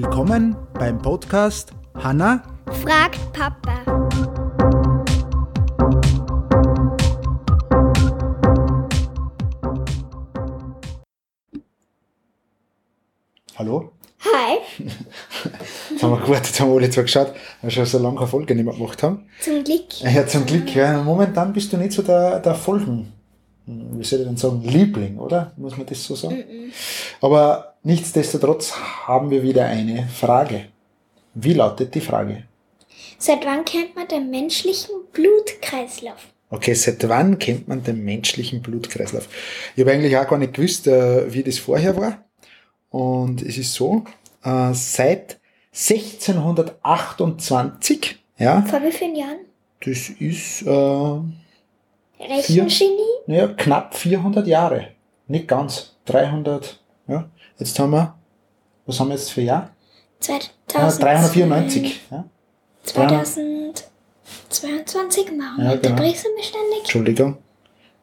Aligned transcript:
Willkommen 0.00 0.56
beim 0.74 1.02
Podcast 1.02 1.72
Hanna 1.96 2.44
fragt 2.84 3.18
Papa. 3.32 3.80
Hallo? 13.56 13.90
Hi, 14.20 14.58
Jetzt 15.90 16.02
haben 16.04 16.12
wir 16.12 16.20
gewartet, 16.20 16.46
jetzt 16.46 16.60
haben 16.60 16.70
wir 16.70 16.76
alle 16.76 16.90
zwei 16.90 17.02
geschaut, 17.02 17.26
weil 17.26 17.34
wir 17.62 17.70
schon 17.70 17.86
so 17.86 17.98
lange 17.98 18.14
keine 18.18 18.28
Folge 18.28 18.54
nicht 18.54 18.64
mehr 18.64 18.74
gemacht 18.74 19.02
haben. 19.02 19.26
zum 19.40 19.64
Glück. 19.64 20.00
Ja, 20.00 20.24
zum 20.28 20.46
Glück, 20.46 20.72
ja. 20.76 21.02
Momentan 21.02 21.52
bist 21.52 21.72
du 21.72 21.76
nicht 21.76 21.90
so 21.92 22.02
der, 22.02 22.38
der 22.38 22.54
Folgen, 22.54 23.12
wie 23.68 24.04
soll 24.04 24.20
ich 24.20 24.26
denn 24.26 24.36
sagen, 24.36 24.62
Liebling, 24.62 25.18
oder? 25.18 25.52
Muss 25.56 25.76
man 25.76 25.86
das 25.86 26.02
so 26.02 26.14
sagen? 26.14 26.72
Aber 27.20 27.74
nichtsdestotrotz 27.82 28.74
haben 29.06 29.30
wir 29.30 29.42
wieder 29.42 29.66
eine 29.66 30.08
Frage. 30.08 30.66
Wie 31.34 31.52
lautet 31.52 31.94
die 31.94 32.00
Frage? 32.00 32.44
Seit 33.18 33.44
wann 33.44 33.64
kennt 33.64 33.94
man 33.96 34.08
den 34.08 34.30
menschlichen 34.30 34.94
Blutkreislauf? 35.12 36.26
Okay, 36.50 36.72
seit 36.74 37.06
wann 37.08 37.38
kennt 37.38 37.68
man 37.68 37.82
den 37.82 38.04
menschlichen 38.04 38.62
Blutkreislauf? 38.62 39.28
Ich 39.76 39.82
habe 39.82 39.92
eigentlich 39.92 40.16
auch 40.16 40.26
gar 40.26 40.38
nicht 40.38 40.54
gewusst, 40.54 40.86
äh, 40.86 41.30
wie 41.32 41.42
das 41.42 41.58
vorher 41.58 41.94
war. 41.96 42.24
Und 42.90 43.42
es 43.42 43.58
ist 43.58 43.74
so, 43.74 44.04
äh, 44.44 44.72
seit 44.72 45.38
1628, 45.72 48.16
ja, 48.38 48.62
Vor 48.62 48.82
wie 48.82 48.92
vielen 48.92 49.16
Jahren? 49.16 49.38
das 49.84 50.08
ist 50.08 50.62
äh, 50.62 51.20
Rechengenie? 52.20 53.02
ja, 53.26 53.48
knapp 53.48 53.94
400 53.94 54.46
Jahre. 54.46 54.88
Nicht 55.26 55.48
ganz, 55.48 55.96
300, 56.06 56.80
ja. 57.06 57.28
Jetzt 57.58 57.78
haben 57.78 57.90
wir, 57.90 58.14
was 58.86 58.98
haben 59.00 59.08
wir 59.08 59.16
jetzt 59.16 59.30
für 59.30 59.42
Jahr? 59.42 59.70
2000, 60.20 60.52
Ja, 60.72 60.88
394, 60.90 62.00
ja. 62.10 62.24
2022 62.84 65.32
machen 65.36 65.64
Ja, 65.64 65.70
wir 65.70 65.76
die 65.76 65.88
genau. 65.88 66.00
Briefe 66.00 66.26
beständig. 66.36 66.78
Entschuldigung. 66.80 67.36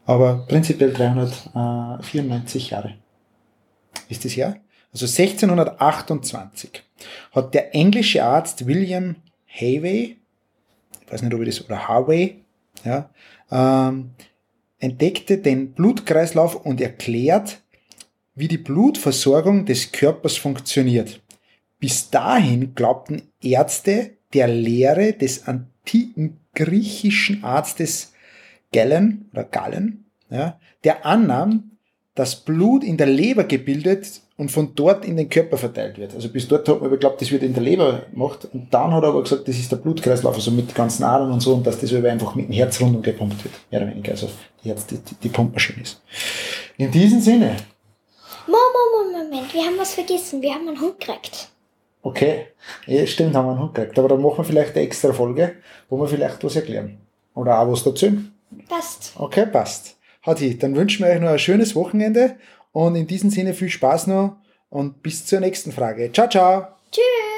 Aber 0.06 0.46
prinzipiell 0.48 0.94
394 0.94 2.70
Jahre 2.70 2.94
ist 4.08 4.24
das 4.24 4.36
Jahr. 4.36 4.56
Also 4.94 5.06
1628 5.08 6.84
hat 7.32 7.54
der 7.54 7.74
englische 7.76 8.24
Arzt 8.24 8.66
William 8.68 9.16
Harvey, 9.48 10.18
ich 11.06 11.12
weiß 11.12 11.22
nicht, 11.24 11.34
ob 11.34 11.42
ich 11.42 11.58
das, 11.58 11.66
oder 11.66 11.88
Harvey, 11.88 12.45
ja, 12.86 13.10
ähm, 13.52 14.12
entdeckte 14.80 15.38
den 15.40 15.74
Blutkreislauf 15.74 16.56
und 16.56 16.80
erklärt, 16.80 17.62
wie 18.36 18.48
die 18.48 18.58
Blutversorgung 18.58 19.66
des 19.66 19.92
Körpers 19.92 20.38
funktioniert. 20.38 21.22
Bis 21.80 22.10
dahin 22.10 22.76
glaubten 22.76 23.24
Ärzte 23.42 24.12
der 24.34 24.48
Lehre 24.48 25.14
des 25.14 25.48
antiken 25.48 26.40
griechischen 26.54 27.44
Arztes 27.44 28.14
Gallen 28.72 29.30
oder 29.32 29.44
Gallen, 29.44 30.06
ja, 30.30 30.60
der 30.84 31.06
annahm, 31.06 31.72
dass 32.14 32.44
Blut 32.44 32.84
in 32.84 32.98
der 32.98 33.08
Leber 33.08 33.44
gebildet 33.44 34.22
und 34.38 34.52
von 34.52 34.76
dort 34.76 35.06
in 35.06 35.16
den 35.16 35.30
Körper 35.30 35.58
verteilt 35.58 35.98
wird. 35.98 36.14
Also 36.14 36.30
bis 36.30 36.48
dort 36.48 36.68
hat 36.68 36.82
man 36.82 36.90
geglaubt, 36.90 37.22
das 37.22 37.32
wird 37.32 37.44
in 37.44 37.54
der 37.54 37.64
Leber 37.64 38.02
gemacht 38.12 38.48
und 38.52 38.74
dann 38.74 38.94
hat 38.94 39.04
er 39.04 39.10
aber 39.10 39.24
gesagt, 39.24 39.48
das 39.48 39.56
ist 39.56 39.72
der 39.72 39.78
Blutkreislauf, 39.78 40.36
also 40.36 40.52
mit 40.52 40.76
ganzen 40.76 41.04
Adern 41.04 41.32
und 41.32 41.40
so 41.40 41.54
und 41.54 41.66
dass 41.66 41.80
das 41.80 41.94
aber 41.94 42.10
einfach 42.10 42.36
mit 42.36 42.48
dem 42.48 42.54
Herz 42.54 42.82
rundum 42.82 43.02
gepumpt 43.02 43.44
wird, 43.44 43.54
mehr 43.72 43.82
oder 43.82 43.92
weniger, 43.92 44.12
also 44.12 44.30
die 44.64 44.70
Herz, 44.70 44.86
die, 44.88 45.00
die, 45.24 45.30
Pumpmaschine 45.30 45.82
ist. 45.82 46.02
In 46.78 46.92
diesem 46.92 47.22
Sinne, 47.22 47.56
Moment, 48.48 49.14
Moment, 49.14 49.32
Moment, 49.32 49.54
wir 49.54 49.64
haben 49.64 49.78
was 49.78 49.94
vergessen. 49.94 50.42
Wir 50.42 50.54
haben 50.54 50.68
einen 50.68 50.80
Hund 50.80 51.00
gekriegt. 51.00 51.50
okay, 52.02 52.48
ja, 52.86 53.08
stimmt, 53.08 53.36
haben 53.36 53.48
wir 53.48 53.52
einen 53.52 53.62
Hund 53.62 53.74
gekriegt, 53.74 53.98
aber 53.98 54.10
da 54.10 54.16
machen 54.18 54.40
wir 54.40 54.44
vielleicht 54.44 54.76
eine 54.76 54.86
extra 54.86 55.14
Folge, 55.14 55.56
wo 55.90 55.98
wir 55.98 56.08
vielleicht 56.08 56.44
was 56.44 56.56
erklären. 56.56 57.00
Oder 57.34 57.60
auch 57.60 57.72
was 57.72 57.84
dazu. 57.84 58.18
Passt. 58.70 59.14
Okay, 59.16 59.46
passt. 59.46 59.98
Hatti, 60.26 60.58
dann 60.58 60.76
wünschen 60.76 61.06
wir 61.06 61.14
euch 61.14 61.22
noch 61.22 61.30
ein 61.30 61.40
schönes 61.40 61.76
Wochenende 61.76 62.36
und 62.76 62.96
in 62.96 63.08
diesem 63.08 63.30
Sinne 63.30 63.54
viel 63.54 63.70
Spaß 63.70 64.08
noch 64.08 64.36
und 64.70 65.02
bis 65.02 65.26
zur 65.26 65.40
nächsten 65.40 65.72
Frage. 65.72 66.12
Ciao, 66.12 66.28
ciao! 66.28 66.68
Tschüss. 66.92 67.35